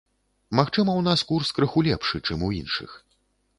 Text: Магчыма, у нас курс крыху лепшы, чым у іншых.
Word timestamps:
Магчыма, 0.59 0.95
у 1.01 1.03
нас 1.09 1.23
курс 1.31 1.53
крыху 1.59 1.85
лепшы, 1.91 2.25
чым 2.31 2.49
у 2.51 2.53
іншых. 2.63 2.99